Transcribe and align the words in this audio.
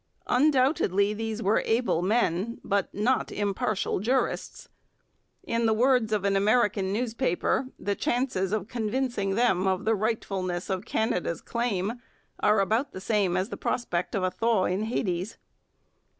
Undoubtedly 0.25 1.13
these 1.13 1.43
were 1.43 1.61
able 1.63 2.01
men, 2.01 2.59
but 2.63 2.91
not 2.91 3.31
impartial 3.31 3.99
jurists. 3.99 4.67
In 5.43 5.67
the 5.67 5.75
words 5.75 6.11
of 6.11 6.25
an 6.25 6.35
American 6.35 6.91
newspaper, 6.91 7.67
'the 7.77 7.93
chances 7.93 8.51
of 8.51 8.67
convincing 8.67 9.35
them 9.35 9.67
of 9.67 9.85
the 9.85 9.93
rightfulness 9.93 10.71
of 10.71 10.85
Canada's 10.85 11.39
claim 11.39 12.01
are 12.39 12.61
about 12.61 12.93
the 12.93 12.99
same 12.99 13.37
as 13.37 13.49
the 13.49 13.57
prospect 13.57 14.15
of 14.15 14.23
a 14.23 14.31
thaw 14.31 14.65
in 14.65 14.85
Hades.' 14.85 15.37